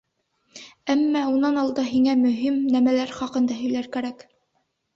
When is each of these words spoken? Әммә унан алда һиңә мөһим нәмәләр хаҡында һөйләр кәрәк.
Әммә 0.93 1.21
унан 1.33 1.59
алда 1.65 1.85
һиңә 1.91 2.17
мөһим 2.23 2.59
нәмәләр 2.73 3.15
хаҡында 3.21 3.61
һөйләр 3.63 3.95
кәрәк. 3.99 4.29